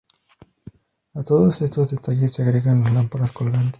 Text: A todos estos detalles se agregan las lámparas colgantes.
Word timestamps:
A 1.13 1.23
todos 1.23 1.61
estos 1.61 1.91
detalles 1.91 2.33
se 2.33 2.41
agregan 2.41 2.81
las 2.83 2.91
lámparas 2.91 3.31
colgantes. 3.31 3.69